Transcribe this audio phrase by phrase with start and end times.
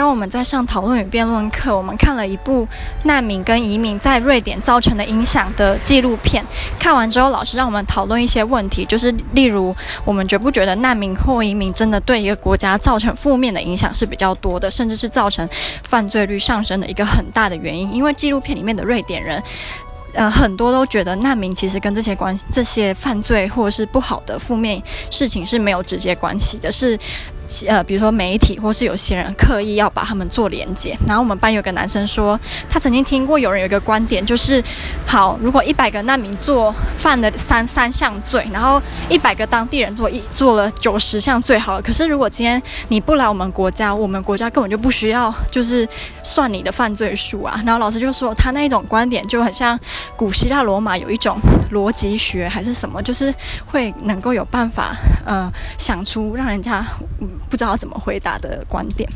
[0.00, 2.66] 刚我们在上讨论与辩论课，我们看了一部
[3.02, 6.42] 难民跟移民在瑞典造成的影响的纪录片。
[6.78, 9.76] 看完之后，老师让我们讨论一些问题，就是例如，
[10.06, 15.46] 我们觉不觉得难民或移民真的对一个国家造成负面的影响是比较多的，甚至是造成
[15.84, 17.92] 犯罪率上升的一个很大的原因？
[17.92, 19.42] 因为纪录片里面的瑞典人。
[20.14, 26.98] 呃，很多都觉得难民其实跟这些关、这些犯罪或者是不好的负面事情是没有直接关系的，是。
[27.66, 30.96] 呃，比如说媒体或是有些人刻意要把他们做连接。
[31.06, 32.38] 然后我们班有个男生说，
[32.68, 34.62] 他曾经听过有人有一个观点，就是
[35.06, 41.82] 好，如果一百个难民做犯了三三项罪，然后一百个当地人做一做了九十项罪好了。
[41.82, 45.88] 可是如果今天你不来我们国家，我们国家根本就不需要就是
[46.22, 47.60] 算你的犯罪数啊。
[47.66, 49.78] 然后老师就说，他那一种观点就很像
[50.16, 51.38] 古希腊罗马有一种
[51.70, 53.34] 逻辑学还是什么，就是
[53.66, 56.84] 会能够有办法呃想出让人家。
[57.50, 59.10] 不知道怎么回答的观点。